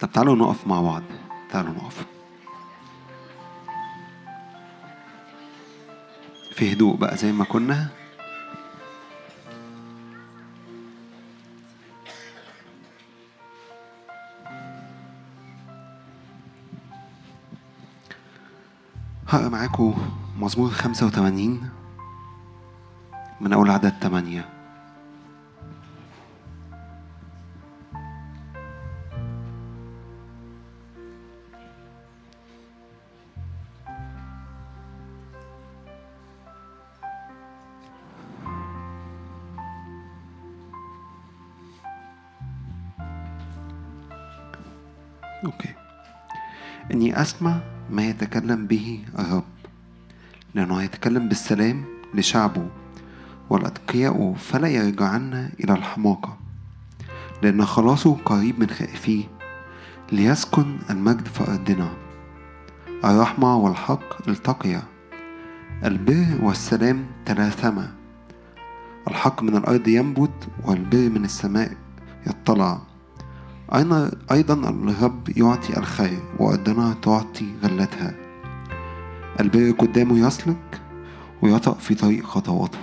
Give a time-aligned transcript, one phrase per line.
[0.00, 1.02] طب تعالوا نقف مع بعض.
[1.50, 2.06] تعالوا نقف.
[6.54, 7.88] في هدوء بقى زي ما كنا.
[19.28, 19.94] هقرا معاكم
[20.38, 21.70] مزمور 85
[23.40, 24.48] من أول عدد 8
[47.26, 49.44] أسمع ما يتكلم به الرب.
[50.54, 51.84] لأنه يتكلم بالسلام
[52.14, 52.68] لشعبه
[53.50, 56.38] والأتقياء فلا يرجعن إلى الحماقة.
[57.42, 59.24] لأن خلاصه قريب من خائفيه
[60.12, 61.90] ليسكن المجد في أرضنا.
[63.04, 64.82] الرحمة والحق التقيا.
[65.84, 67.92] البر والسلام تلاثما.
[69.08, 71.72] الحق من الأرض ينبت والبر من السماء
[72.26, 72.80] يطلع.
[73.74, 78.14] أيضا الرب يعطي الخير وأرضنا تعطي غلتها؟
[79.40, 80.80] البر قدامه يسلك
[81.42, 82.78] ويطأ في طريق خطواته.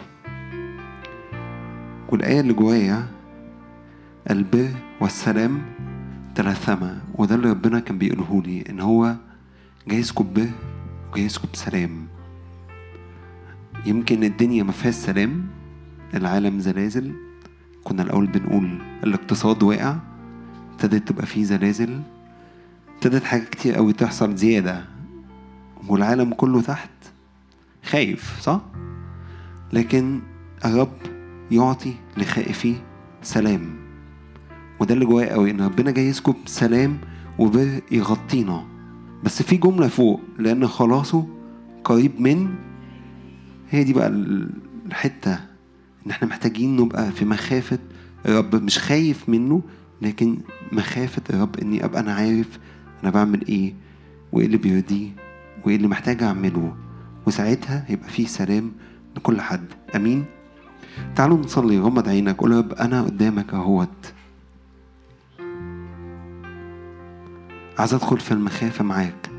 [2.10, 3.08] والآية اللي جوايا
[4.30, 4.70] البر
[5.02, 5.62] والسلام
[6.36, 9.16] تلثما وده اللي ربنا كان بيقوله لي إن هو
[9.88, 10.50] جاي يسكب بر
[11.12, 12.08] وجاي يسكب سلام.
[13.86, 15.46] يمكن الدنيا ما فيهاش سلام
[16.14, 17.12] العالم زلازل
[17.84, 19.96] كنا الأول بنقول الاقتصاد واقع
[20.74, 22.02] ابتدت تبقى فيه زلازل
[22.96, 24.86] ابتدت حاجات كتير قوي تحصل زيادة
[25.88, 26.90] والعالم كله تحت
[27.86, 28.62] خايف صح؟
[29.74, 30.20] لكن
[30.66, 30.98] الرب
[31.52, 32.76] يعطي لخائفيه
[33.22, 33.76] سلام
[34.80, 36.98] وده اللي جوايا قوي إن ربنا جاي يسكب سلام
[37.40, 38.66] وبر يغطينا
[39.24, 41.28] بس في جملة فوق لأن خلاصه
[41.84, 42.56] قريب من
[43.70, 44.08] هي دي بقى
[44.88, 45.34] الحتة
[46.06, 47.80] إن إحنا محتاجين نبقى في مخافة
[48.26, 49.62] الرب مش خايف منه
[50.02, 50.38] لكن
[50.74, 52.60] مخافة الرب إني أبقى أنا عارف
[53.04, 53.74] أنا بعمل إيه
[54.32, 55.10] وإيه اللي بيرضيه
[55.66, 56.76] وإيه اللي محتاج أعمله.
[57.26, 58.72] وساعتها هيبقى فيه سلام
[59.16, 59.66] لكل حد.
[59.96, 60.26] أمين.
[61.16, 61.80] تعالوا نصلي.
[61.80, 62.36] غمض عينك.
[62.36, 64.14] قول يا رب أنا قدامك أهوت.
[67.80, 69.30] عايز أدخل في المخافة معاك.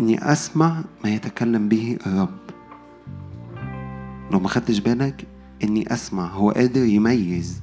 [0.00, 2.38] إني أسمع ما يتكلم به الرب.
[4.30, 5.26] لو ما خدتش بالك
[5.62, 7.62] إني أسمع هو قادر يميز.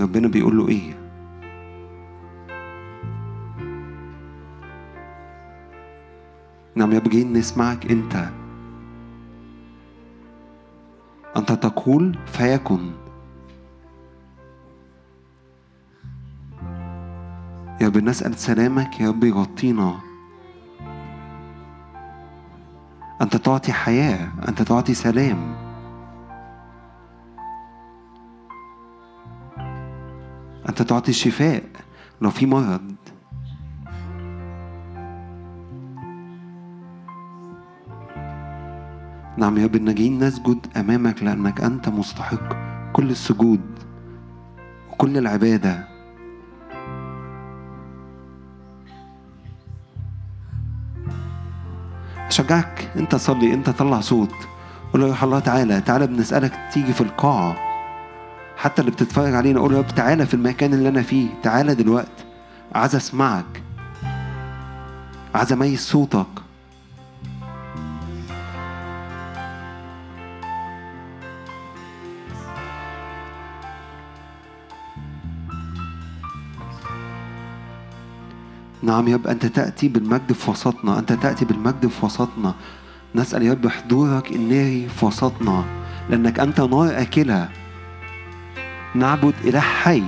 [0.00, 1.06] ربنا بيقول له إيه؟
[6.74, 8.28] نعم يا جايين نسمعك أنت.
[11.36, 12.90] أنت تقول فيكن.
[17.80, 20.00] يا رب نسأل سلامك يا رب يغطينا.
[23.22, 25.65] أنت تعطي حياة أنت تعطي سلام.
[30.68, 31.62] أنت تعطي شفاء
[32.20, 32.94] لو في مرض.
[39.38, 42.56] نعم يا رب إننا جايين نسجد أمامك لأنك أنت مستحق
[42.92, 43.60] كل السجود
[44.92, 45.88] وكل العبادة.
[52.26, 54.34] أشجعك أنت صلي أنت طلع صوت.
[54.92, 57.75] قول له يا الله تعالى تعالى بنسألك تيجي في القاعة.
[58.56, 61.74] حتى اللي بتتفرج علينا قول له يا رب تعالى في المكان اللي أنا فيه تعالى
[61.74, 62.24] دلوقتي.
[62.74, 63.62] عايز أسمعك.
[65.34, 66.26] عايز أميز صوتك.
[78.82, 80.98] نعم يا رب أنت تأتي بالمجد في وسطنا.
[80.98, 82.54] أنت تأتي بالمجد في وسطنا.
[83.14, 85.64] نسأل يا رب حضورك الناري في وسطنا
[86.10, 87.48] لأنك أنت نار أكلة
[88.96, 90.02] نعبد إله حي.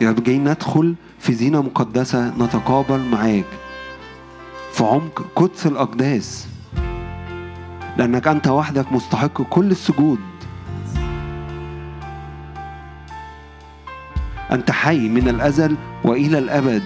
[0.00, 3.44] يا رب جايين ندخل في زينة مقدسة نتقابل معاك
[4.72, 6.46] في عمق قدس الأقداس
[7.96, 10.18] لأنك أنت وحدك مستحق كل السجود.
[14.52, 16.82] أنت حي من الأزل وإلى الأبد.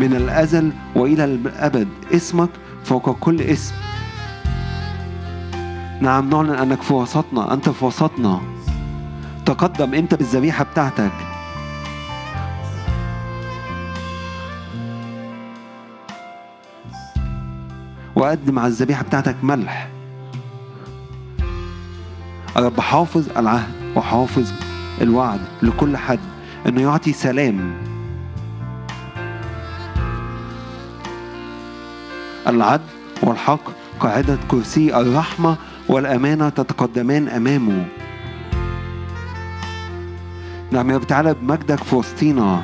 [0.00, 2.50] من الأزل وإلى الأبد اسمك
[2.86, 3.74] فوق كل اسم.
[6.00, 8.40] نعم نعلن أنك في وسطنا أنت في وسطنا.
[9.46, 11.12] تقدم أنت بالذبيحة بتاعتك.
[18.16, 19.88] وقدم على الذبيحة بتاعتك ملح.
[22.56, 24.52] الرب حافظ العهد وحافظ
[25.00, 26.20] الوعد لكل حد
[26.66, 27.95] إنه يعطي سلام.
[32.46, 32.84] العدل
[33.22, 33.60] والحق
[34.00, 35.56] قاعدة كرسي الرحمة
[35.88, 37.86] والأمانة تتقدمان أمامه.
[40.70, 42.62] نعم يا رب تعالى بمجدك في وسطينا.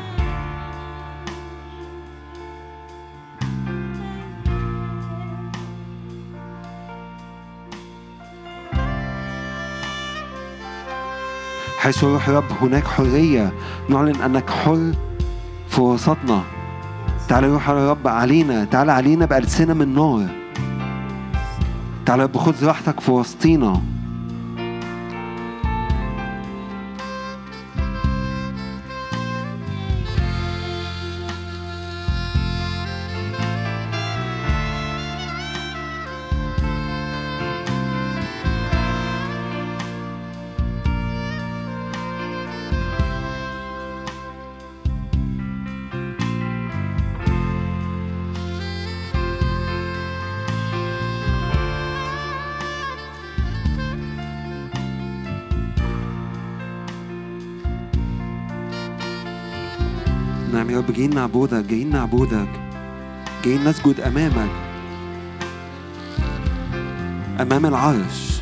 [11.79, 13.53] حيث روح رب هناك حرية.
[13.89, 14.93] نعلن أنك حر
[15.69, 16.43] في وسطنا.
[17.29, 18.65] تعالى روح الرب علينا.
[18.65, 20.27] تعالى علينا بألسنة من نار
[22.07, 23.83] تعالى رب خذ راحتك في وسطينا.
[60.83, 62.49] رب جايين نعبدك جايين نعبدك
[63.45, 64.51] جايين نسجد أمامك.
[67.41, 68.41] أمام العرش.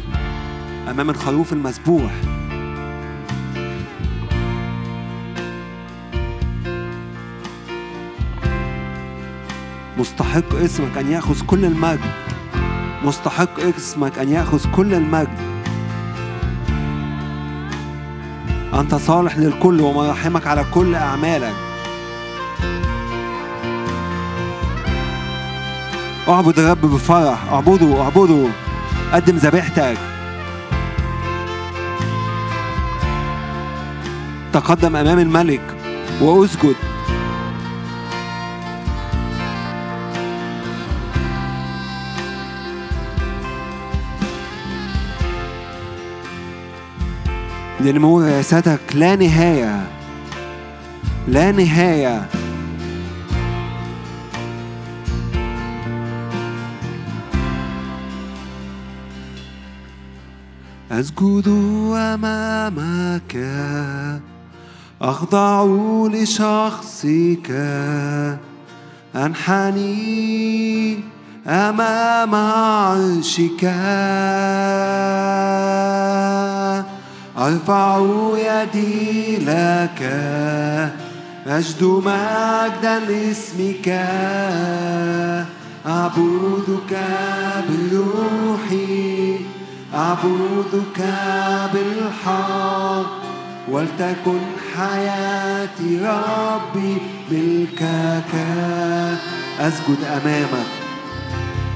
[0.90, 2.12] أمام الخروف المذبوح
[9.98, 12.00] مستحق اسمك أن يأخذ كل المجد.
[13.04, 15.38] مستحق اسمك أن يأخذ كل المجد.
[18.74, 21.69] أنت صالح للكل ومراحمك على كل أعمالك.
[26.30, 27.52] أعبد الرب بفرح.
[27.52, 28.46] أعبده أعبده.
[29.12, 29.98] قدم ذبيحتك.
[34.52, 35.76] تقدم أمام الملك
[36.20, 36.74] وأسجد.
[47.80, 49.86] لنمو رئاستك لا نهاية.
[51.28, 52.39] لا نهاية.
[61.00, 61.48] أسجد
[61.96, 63.46] أمامك.
[65.02, 65.64] أخضع
[66.12, 67.50] لشخصك.
[69.16, 70.98] أنحني
[71.46, 73.64] أمام عرشك.
[77.38, 78.06] أرفع
[78.36, 80.02] يدي لك.
[81.46, 83.88] أجد مجدا لاسمك.
[85.86, 86.98] أعبدك
[87.68, 89.49] بروحي.
[89.94, 91.00] أعبدك
[91.72, 93.10] بالحق
[93.68, 94.40] ولتكن
[94.76, 96.96] حياتي ربي
[97.30, 98.34] ملكك.
[99.60, 100.70] أسجد أمامك.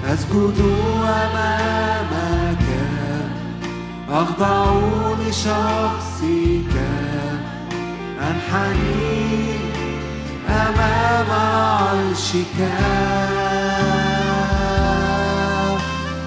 [0.07, 0.61] أسجد
[1.05, 2.65] أمامك.
[4.11, 4.65] أخضع
[5.21, 6.75] لشخصك.
[8.21, 9.55] أنحني
[10.49, 12.59] أمام عرشك.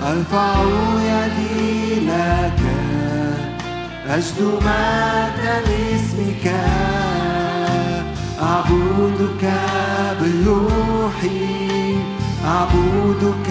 [0.07, 0.55] أرفع
[1.03, 2.61] يدي لك
[4.09, 6.45] أجد مجدا لاسمك
[8.41, 9.43] أعبدك
[10.21, 11.95] بروحي
[12.45, 13.49] أعبدك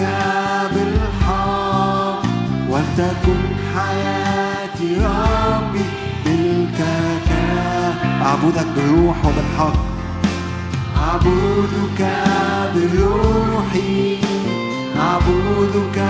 [0.73, 2.21] بالحق.
[2.69, 3.41] ولتكن
[3.75, 5.85] حياتي ربي
[6.25, 7.29] ملكك
[8.21, 9.77] أعبدك بالروح وبالحق.
[10.97, 12.01] أعبدك
[12.75, 14.17] بروحي
[14.99, 16.03] أعبدك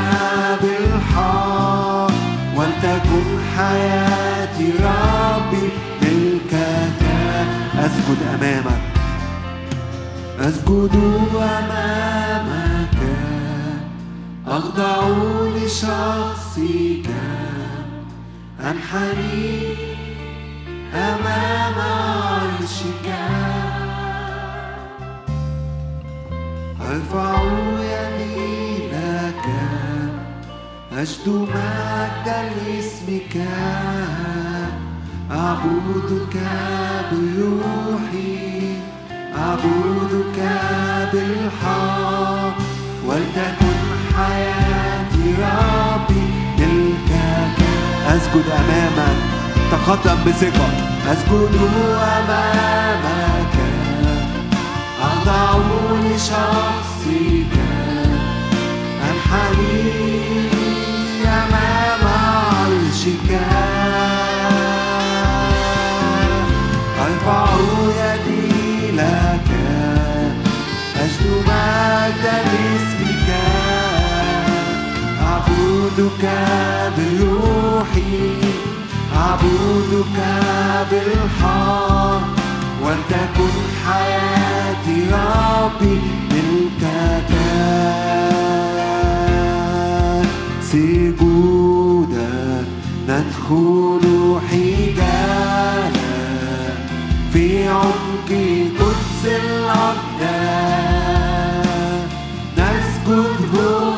[0.61, 2.11] بالحق
[2.55, 3.25] ولتكن
[3.57, 5.69] حياتي ربي
[6.01, 7.01] ملكك
[7.79, 8.81] أسجد أمامك.
[10.39, 10.95] أسجد
[11.35, 12.97] أمامك.
[14.47, 15.07] أخضع
[15.55, 17.09] لشخصك.
[18.61, 19.75] أنحني
[20.93, 23.07] أمام عرشك.
[26.87, 27.41] أرفع
[27.79, 29.45] يدي لك.
[30.97, 33.35] أجد مجدا لاسمك.
[35.31, 36.35] أعبدك
[37.11, 38.75] بروحي.
[39.37, 40.39] أعبدك
[41.13, 42.57] بالحق.
[43.05, 43.77] ولتكن
[44.17, 46.27] حياتي ربي
[46.59, 47.59] ملكك
[48.07, 49.17] أسجد أمامك.
[49.71, 50.67] تقدم بثقة.
[51.11, 51.55] أسجد
[51.95, 53.46] أمامك.
[55.27, 55.59] أخضع
[56.03, 57.53] لشخصك
[59.03, 60.47] أنحني
[61.25, 63.31] أمام عرشك.
[67.01, 67.47] أرفع
[67.99, 69.49] يدي لك
[70.95, 73.29] أجل مجد باسمك
[75.21, 76.23] أعبدك
[76.97, 78.33] بروحي
[79.15, 80.17] أعبدك
[80.91, 82.36] بالحق.
[82.87, 83.53] ولتكن
[83.85, 85.99] حياتي ربي
[86.31, 86.83] منك
[91.27, 92.65] سجودا
[93.09, 94.05] ندخل
[94.49, 96.17] حجالا
[97.33, 98.29] في عمق
[98.79, 100.87] قدس الأقدام
[102.57, 103.96] نسجد هو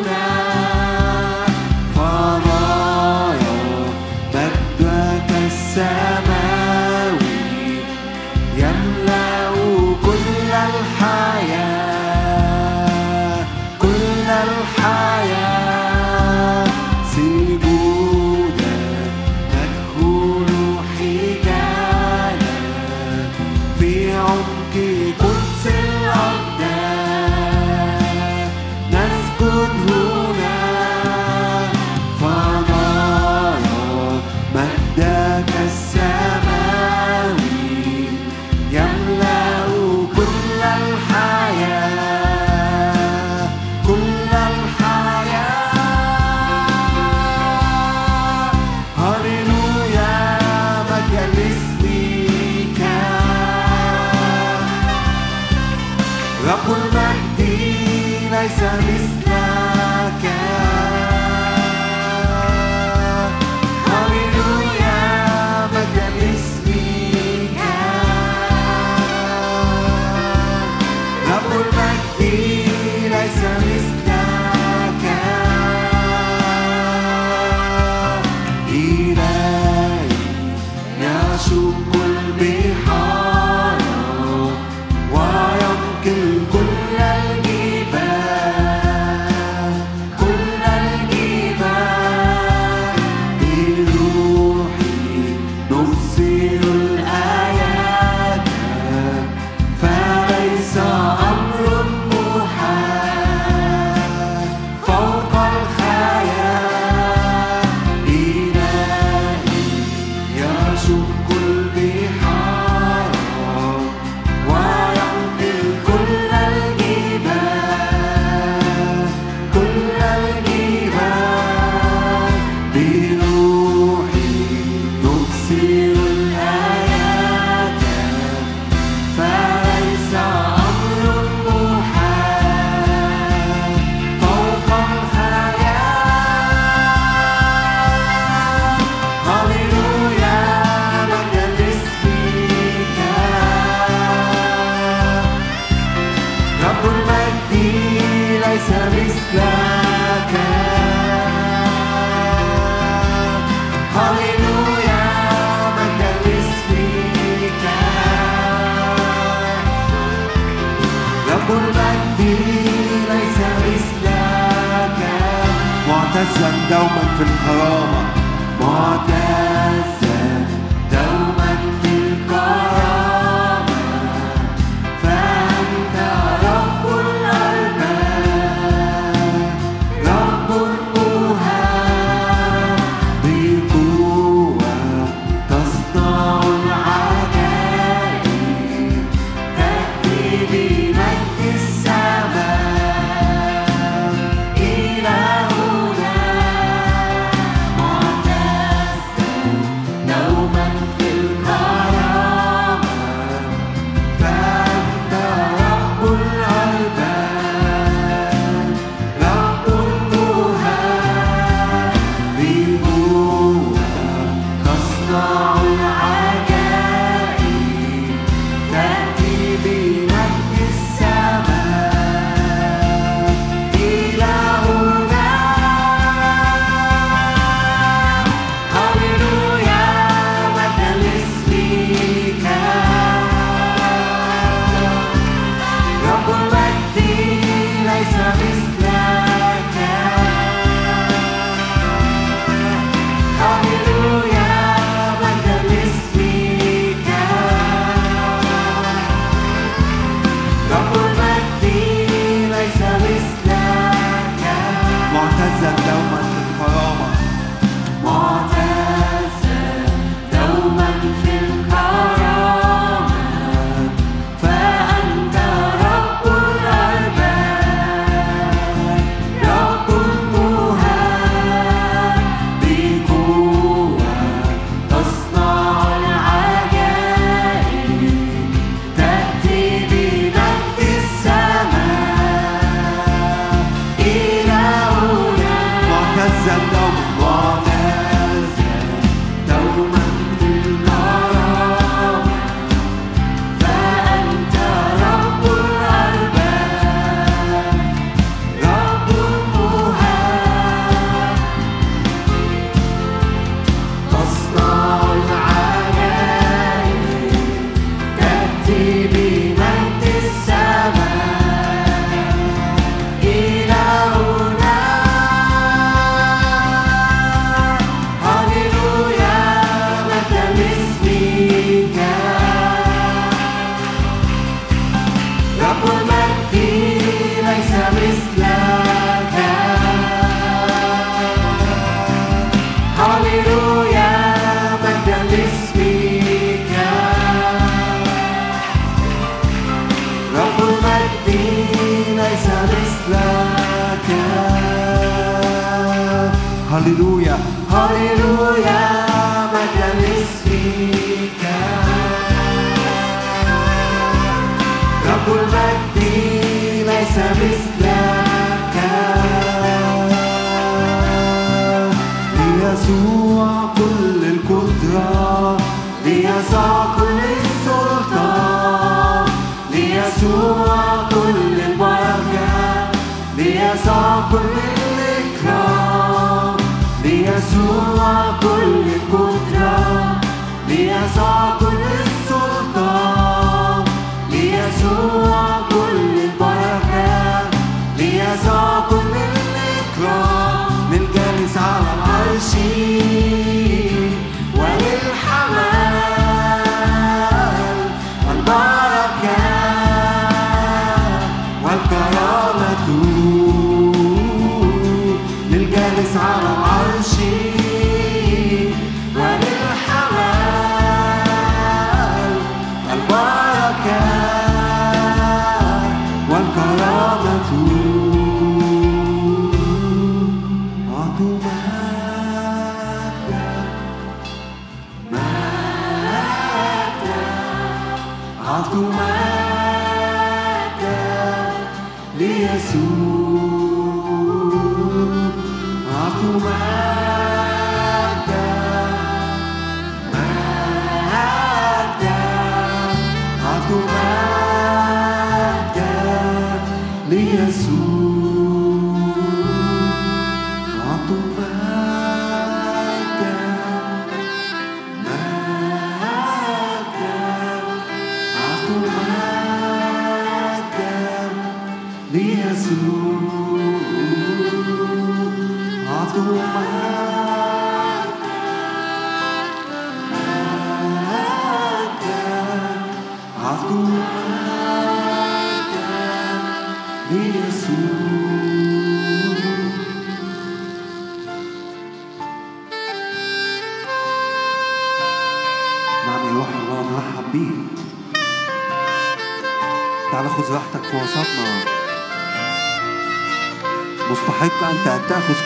[167.19, 167.68] Even heart.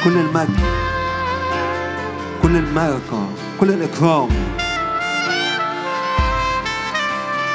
[0.04, 0.60] كل المجد
[2.44, 4.30] كل الملكة كل الإكرام.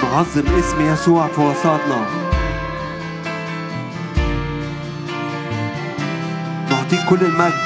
[0.02, 2.06] نعظم اسم يسوع في وسطنا.
[6.70, 7.58] نعطيك كل المجد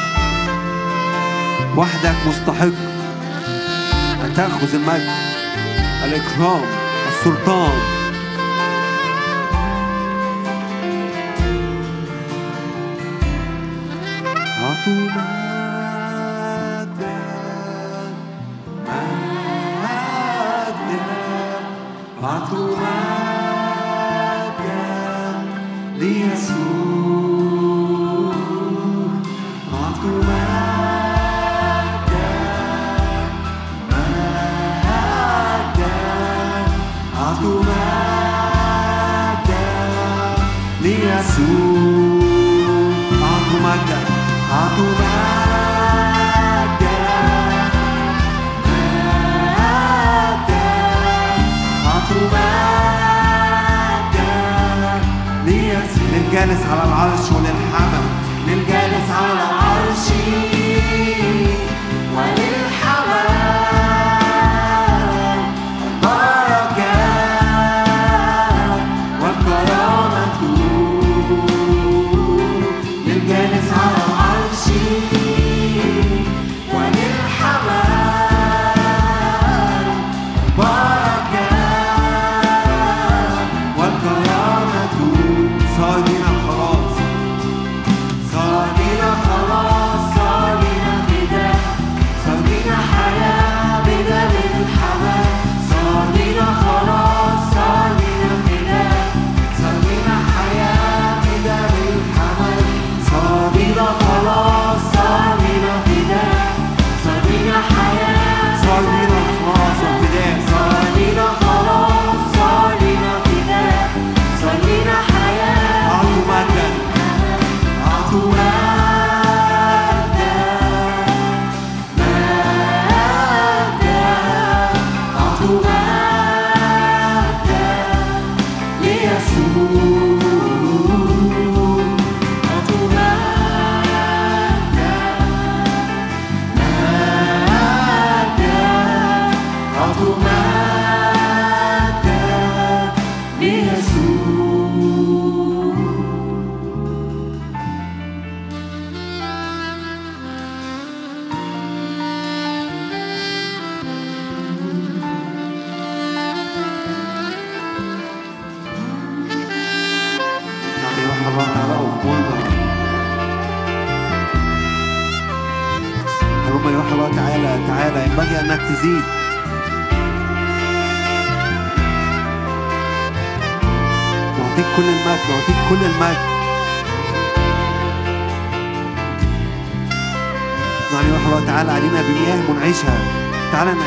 [1.76, 2.78] وحدك مستحق.
[4.24, 5.10] أن تأخذ المجد
[6.04, 6.64] الإكرام
[7.08, 8.01] السلطان.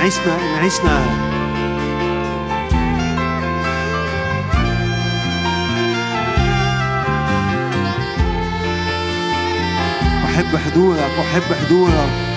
[0.06, 1.06] نعيشنا نعيشنا
[10.26, 12.35] أحب حضورك أحب حضورك.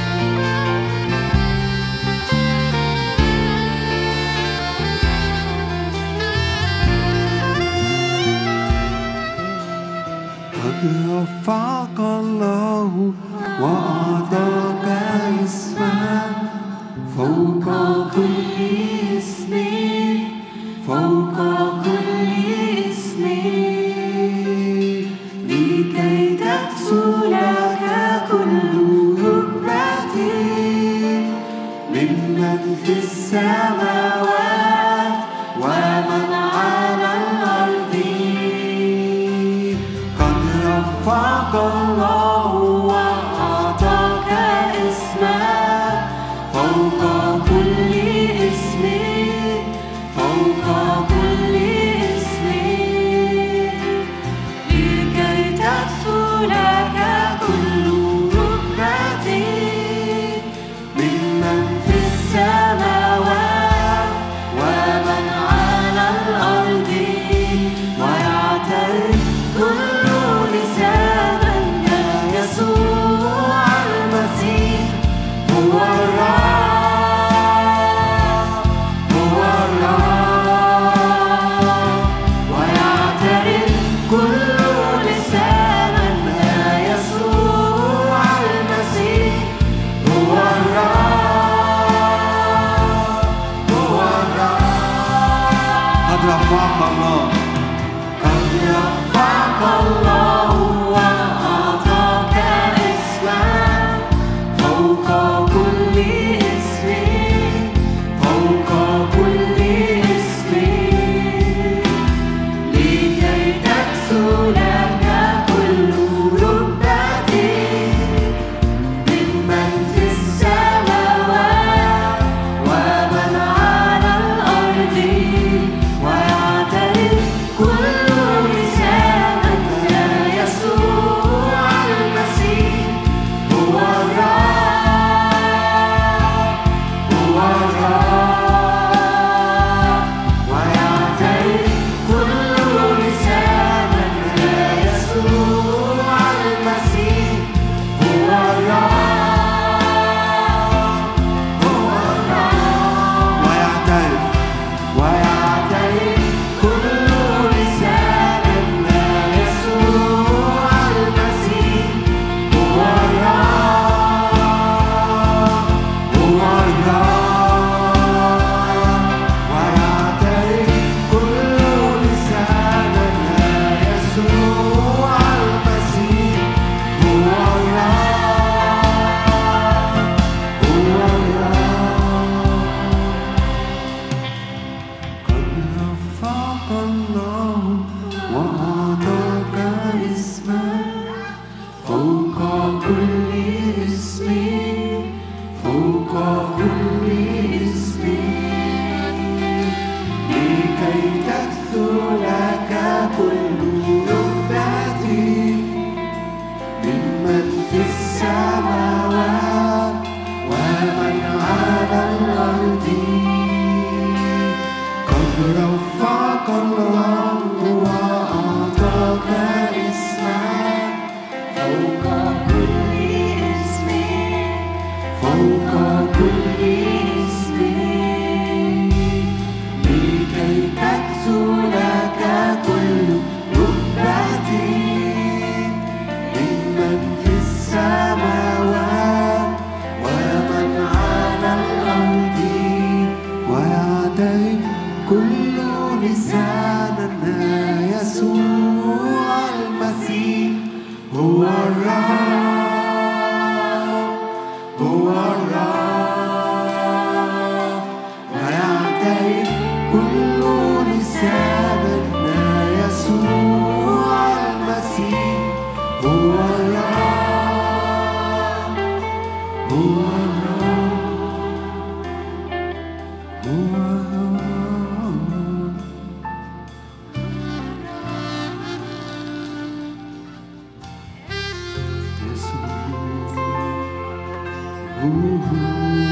[285.09, 286.08] Ooh.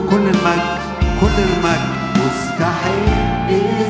[0.00, 0.78] كل المجد
[1.20, 2.04] كل المجد.
[2.16, 3.83] مستحق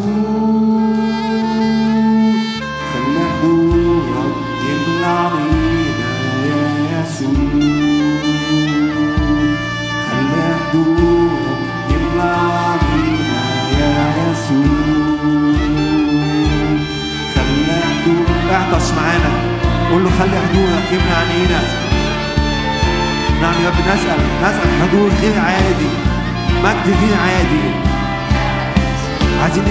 [0.00, 0.57] Ooh.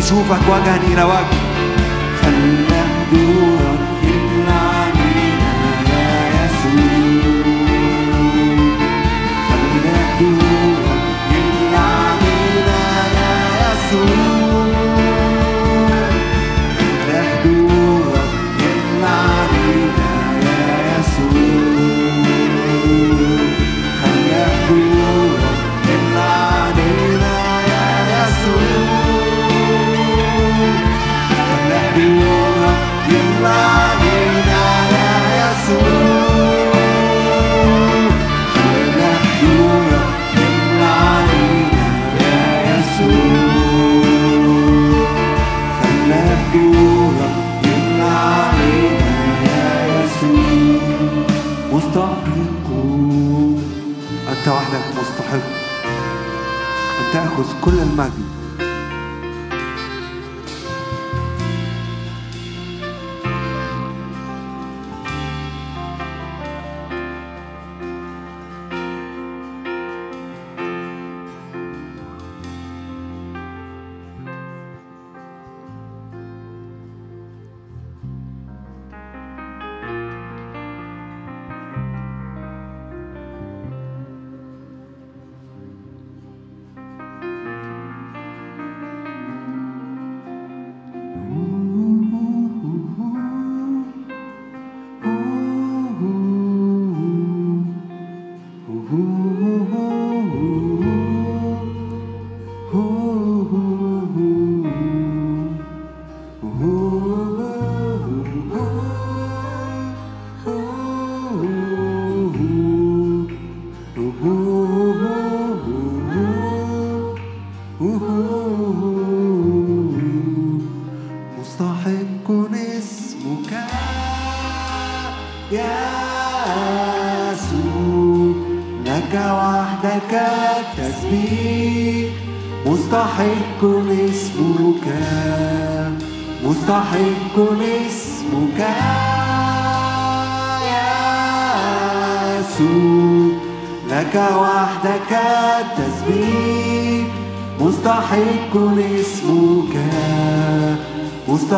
[0.08, 1.36] utuva kwaganira wapi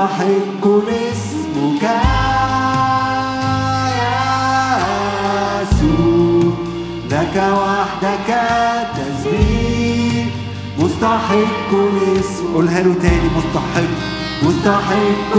[0.10, 1.84] يستحق اسمك
[3.94, 4.80] يا
[5.62, 6.54] يسوع.
[7.12, 8.30] لك وحدك
[8.98, 10.26] تسبيح.
[10.80, 11.72] مستحق
[12.18, 12.54] اسمك.
[12.54, 13.90] قولها له تاني مستحق.
[14.44, 15.39] مستحق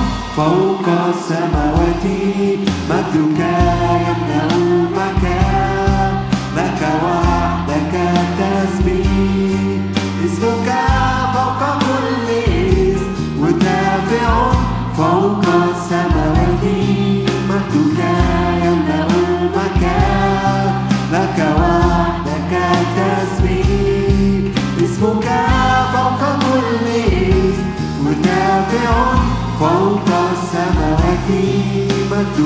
[0.37, 2.05] فوق السماوات
[2.89, 3.39] مجدك
[4.07, 6.13] يملأ المكان.
[6.57, 7.93] لك وحدك
[8.39, 9.81] تسبيح.
[10.25, 10.69] اسمك
[11.33, 13.11] فوق كل اسم.
[13.41, 14.51] ودافع
[14.97, 16.63] فوق السماوات
[17.49, 17.99] مجدك
[18.63, 20.73] يملأ المكان.
[21.13, 22.53] لك وحدك
[22.97, 24.53] تسبيح.
[24.83, 25.27] اسمك
[25.93, 27.65] فوق كل اسم.
[28.05, 29.21] ودافع
[29.61, 31.43] quanta samavati
[32.09, 32.45] matu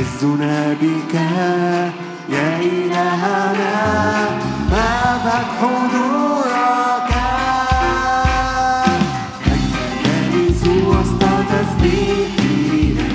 [0.00, 1.14] عزنا بك
[2.28, 3.74] يا إلهنا
[4.72, 7.12] مذهب حضورك.
[9.46, 9.74] أنت
[10.04, 13.08] جالس وسط تسبيحنا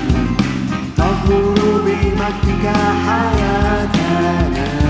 [0.96, 2.64] تظهر بمجدك
[3.06, 4.85] حياتنا.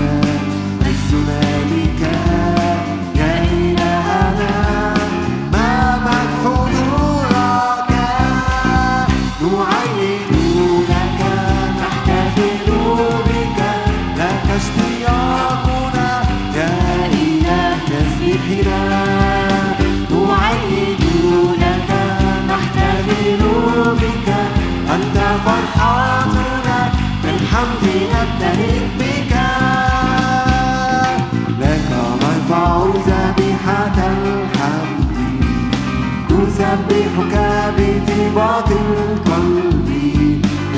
[37.17, 39.89] نسبحك بطيبة القلب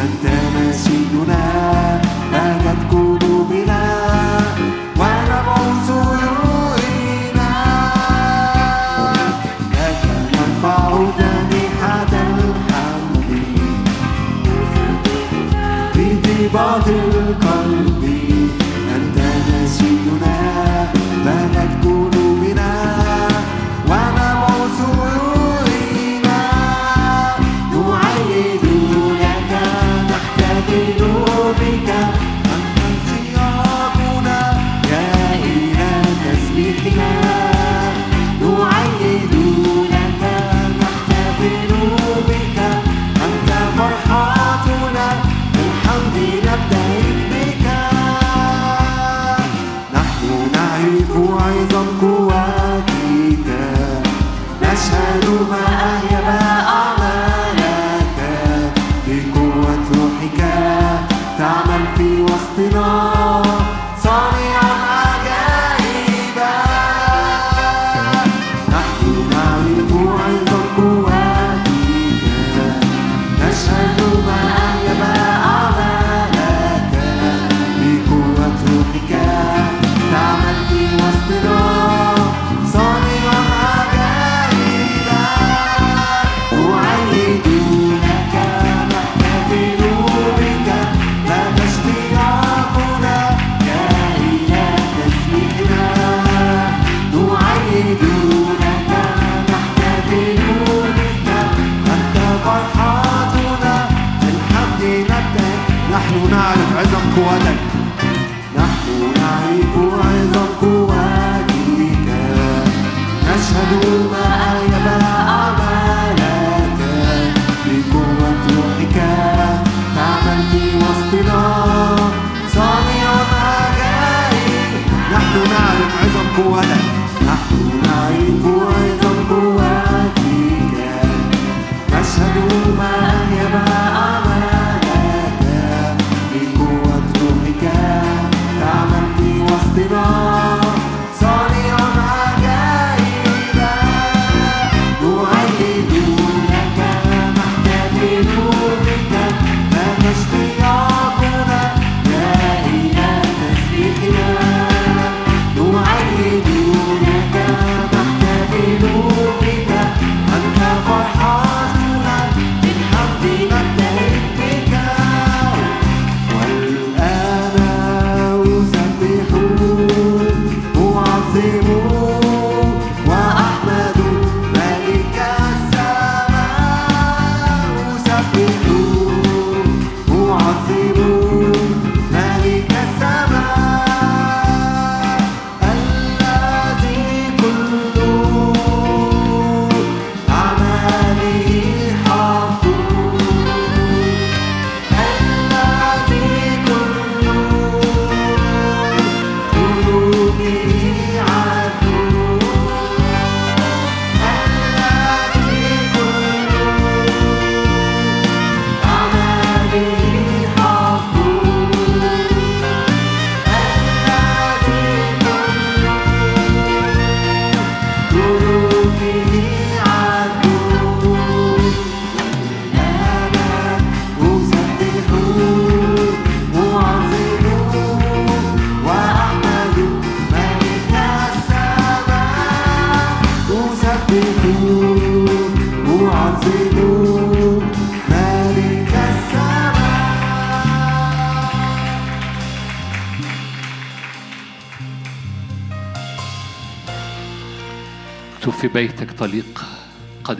[0.01, 0.23] أنت
[0.55, 2.47] مسيحنا لا
[2.91, 3.83] قلوبنا بنا.
[4.99, 5.89] ونبعث
[6.23, 7.51] إلينا
[9.73, 13.31] لك نرفع جميحة الحمد.
[15.95, 16.87] بطيبة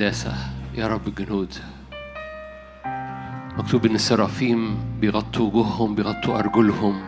[0.10, 0.34] قداسة
[0.74, 1.54] يا رب الجنود.
[3.58, 7.02] مكتوب إن السرافيم بيغطوا وجوههم بيغطوا أرجلهم.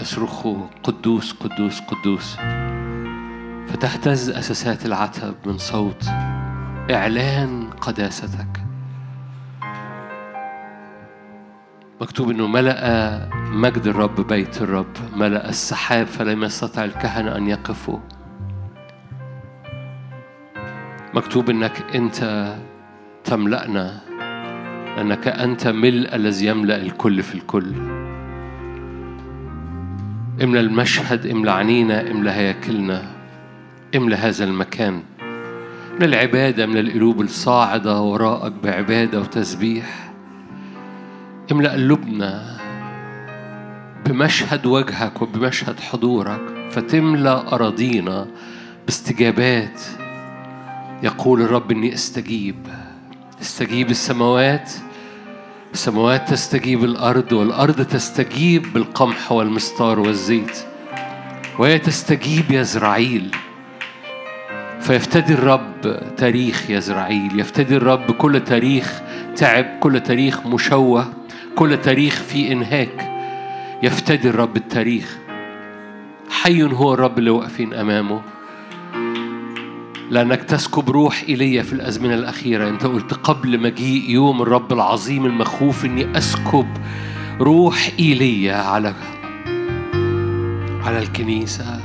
[0.00, 2.36] يصرخوا قدوس قدوس قدوس.
[3.68, 6.04] فتهتز أساسات العتب من صوت
[6.90, 8.64] إعلان قداستك.
[12.00, 17.98] مكتوب إنه ملأ مجد الرب بيت الرب ملأ السحاب فلم يستطع الكهنة أن يقفوا.
[21.18, 22.54] مكتوب إنك أنت
[23.24, 24.00] تملأنا
[24.96, 27.72] لأنك أنت ملء الذي يملأ الكل في الكل.
[30.42, 33.02] املى المشهد املى عنينا املى هياكلنا
[33.96, 35.02] املى هذا المكان.
[36.00, 40.12] من العبادة من القلوب الصاعدة وراءك بعبادة وتسبيح.
[41.52, 42.56] املأ قلوبنا
[44.06, 46.40] بمشهد وجهك وبمشهد حضورك
[46.70, 48.26] فتملأ أراضينا
[48.86, 49.80] باستجابات
[51.02, 52.56] يقول الرب إني أستجيب.
[53.42, 54.72] أستجيب السماوات.
[55.72, 60.58] السماوات تستجيب الأرض والأرض تستجيب بالقمح والمستار والزيت.
[61.58, 63.30] وهي تستجيب يزرعيل
[64.80, 69.00] فيفتدي الرب تاريخ يزرعيل يفتدي الرب كل تاريخ
[69.36, 71.12] تعب كل تاريخ مشوه
[71.56, 73.10] كل تاريخ في إنهاك.
[73.82, 75.18] يفتدي الرب التاريخ.
[76.30, 78.22] حي هو الرب اللي واقفين أمامه.
[80.10, 82.68] لأنك تسكب روح إيليا في الأزمنة الأخيرة.
[82.68, 86.66] أنت قلت قبل مجيء يوم الرب العظيم المخوف إني أسكب
[87.40, 88.94] روح إيليا على
[90.84, 91.80] على الكنيسة.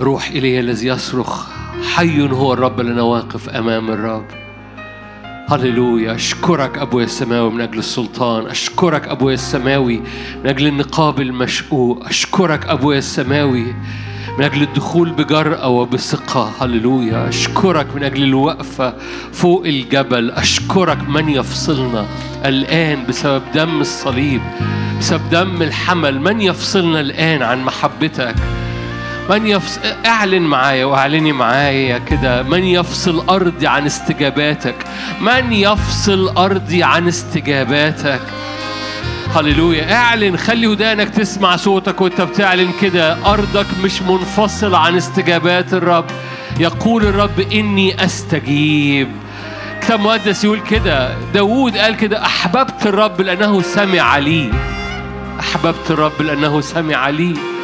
[0.00, 1.46] روح إيليا الذي يصرخ
[1.94, 4.26] حي هو الرب لنا واقف أمام الرب.
[5.48, 6.14] هللويا.
[6.14, 8.46] أشكرك أبويا السماوي من أجل السلطان.
[8.46, 10.00] أشكرك أبويا السماوي
[10.44, 13.74] من أجل النقاب المشقوق أشكرك أبويا السماوي
[14.38, 17.28] من أجل الدخول بجرأة وبثقة هللويا.
[17.28, 18.94] أشكرك من أجل الوقفة
[19.32, 20.30] فوق الجبل.
[20.30, 22.06] أشكرك من يفصلنا
[22.44, 24.40] الآن بسبب دم الصليب
[25.00, 26.20] بسبب دم الحمل.
[26.20, 28.34] من يفصلنا الآن عن محبتك؟
[29.30, 32.42] من يفصل أعلن معايا وأعلني معايا كده.
[32.42, 34.76] من يفصل أرضي عن استجاباتك؟
[35.20, 38.20] من يفصل أرضي عن استجاباتك؟
[39.36, 39.94] هللويا.
[39.94, 43.32] اعلن خلي ودانك تسمع صوتك وانت بتعلن كده.
[43.32, 46.04] أرضك مش منفصل عن استجابات الرب.
[46.60, 49.08] يقول الرب إني أستجيب.
[49.80, 51.14] كتاب مقدس يقول كده.
[51.34, 54.50] داوود قال كده أحببت الرب لأنه سمع لي.
[55.40, 57.55] أحببت الرب لأنه سمع لي.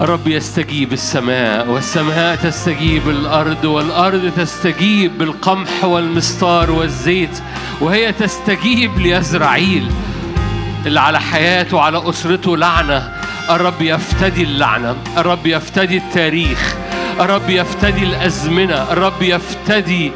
[0.00, 7.42] الرب يستجيب السماء والسماء تستجيب الأرض والأرض تستجيب بالقمح والمستار والزيت
[7.80, 9.90] وهي تستجيب ليزرعيل.
[10.86, 13.12] اللي على حياته وعلى أسرته لعنة.
[13.50, 16.74] الرب يفتدي اللعنة الرب يفتدي التاريخ
[17.20, 20.12] الرب يفتدي الأزمنة الرب يفتدي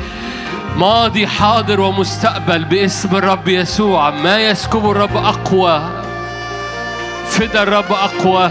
[0.76, 4.10] ماضي حاضر ومستقبل باسم الرب يسوع.
[4.10, 5.90] ما يسكبه الرب أقوى؟
[7.28, 8.50] فدى الرب أقوى.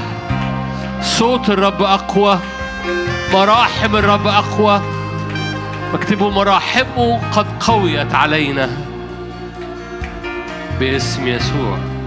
[1.02, 2.40] صوت الرب أقوى
[3.34, 4.82] مراحم الرب أقوى.
[5.94, 8.70] مكتوب مراحمه قد قويت علينا
[10.80, 11.99] باسم يسوع.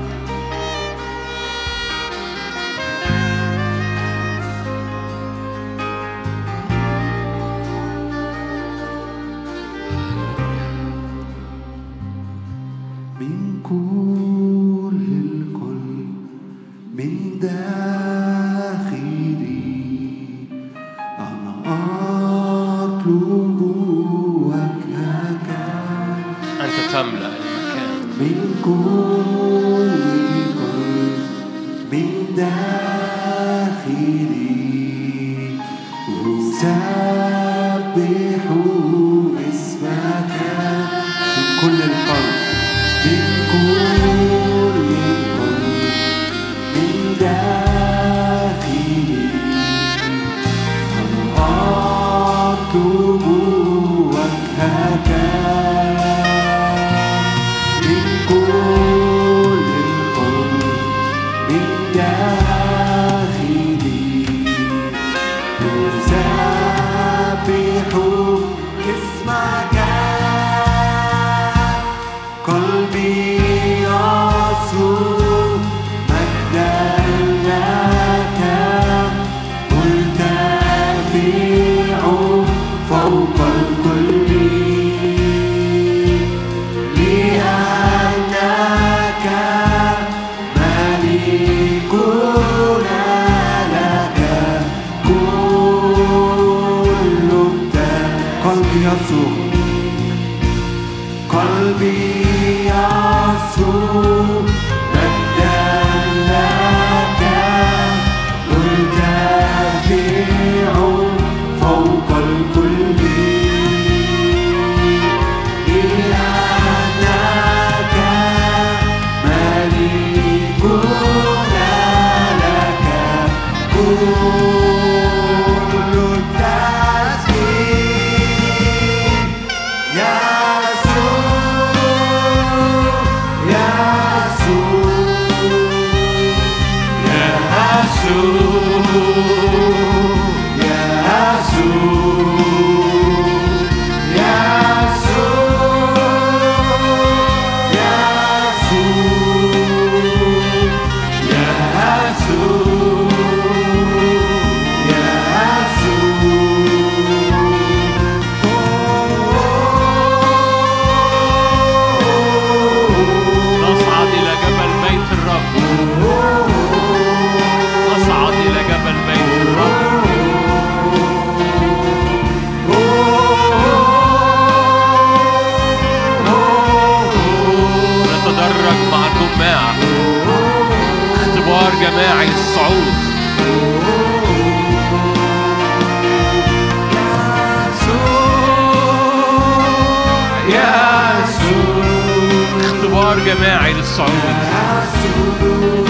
[193.34, 194.10] جماعي للصعود.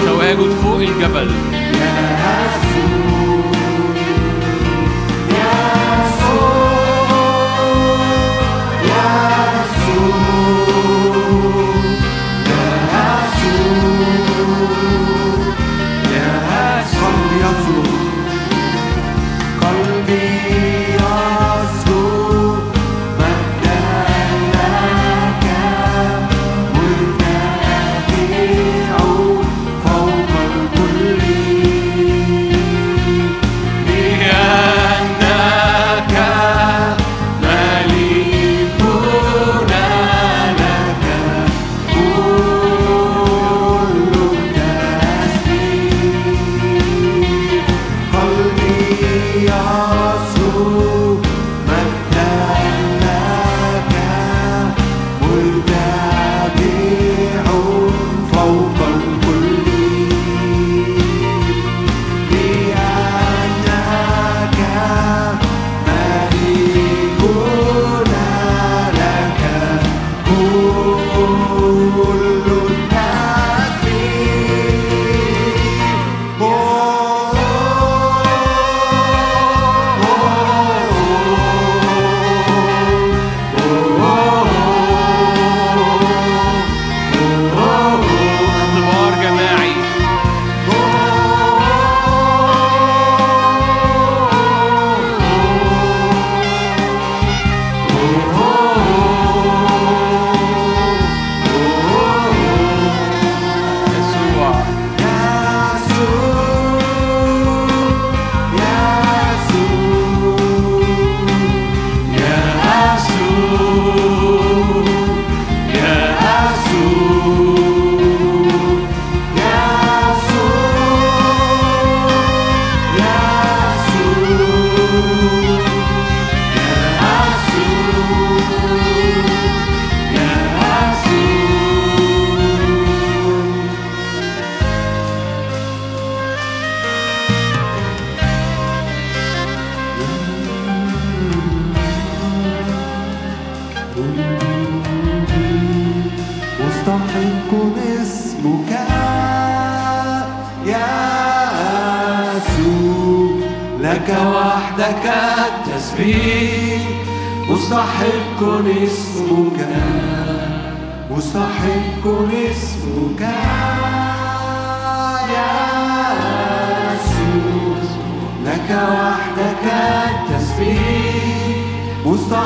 [0.05, 1.62] تواجد فوق الجبل.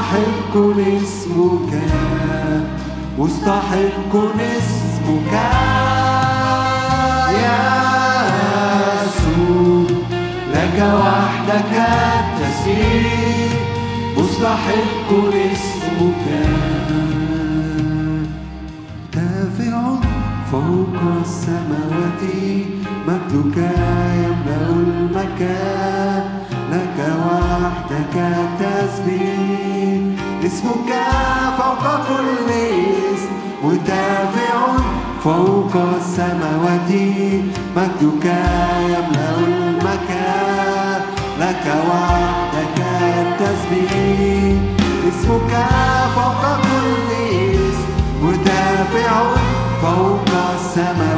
[0.08, 0.55] مستحق
[1.03, 1.72] اسمك
[3.18, 5.34] مستحق اسمك.
[7.43, 7.64] يا
[9.03, 9.88] يسوع
[10.53, 11.74] لك وحدك
[12.20, 13.51] التسبيح
[14.18, 15.10] مستحق
[15.51, 16.26] اسمك.
[19.14, 19.76] دافع
[20.51, 22.24] فوق السماوات
[23.08, 23.58] مجدك
[24.24, 26.24] يملأ المكان.
[26.72, 28.16] لك وحدك
[28.60, 29.77] تسبيح.
[30.48, 30.91] اسمك
[31.58, 32.50] فوق كل
[33.14, 33.32] اسم
[33.64, 34.56] مرتفع
[35.24, 36.91] فوق السماوات.
[37.76, 38.26] مجدك
[38.93, 41.02] يملأ المكان
[41.39, 42.78] لك وحدك
[43.18, 44.62] التسبيح.
[45.10, 45.54] اسمك
[46.16, 47.10] فوق كل
[47.56, 47.89] اسم
[48.24, 49.12] مرتفع
[49.82, 51.16] فوق السماوات.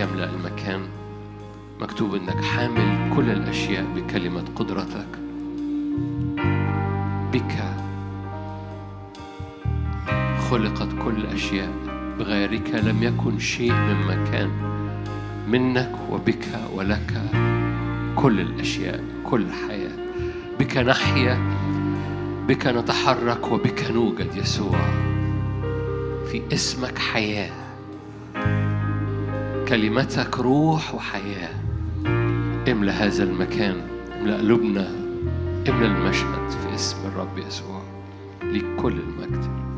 [0.00, 0.80] يملأ المكان.
[1.80, 5.08] مكتوب إنك حامل كل الأشياء بكلمة قدرتك.
[7.32, 7.64] بك
[10.50, 11.70] خلقت كل الاشياء
[12.18, 14.50] بغيرك لم يكن شيء من مكان.
[15.48, 17.22] منك وبك ولك
[18.16, 19.96] كل الأشياء كل الحياة.
[20.58, 21.38] بك نحيا
[22.48, 24.80] بك نتحرك وبك نوجد يسوع.
[26.30, 27.59] في اسمك حياة.
[29.70, 31.54] كلمتك روح وحياة.
[32.72, 33.80] املأ هذا المكان
[34.20, 34.88] املأ قلوبنا
[35.68, 37.82] املأ المشهد في اسم الرب يسوع
[38.42, 39.69] ليك كل المجد.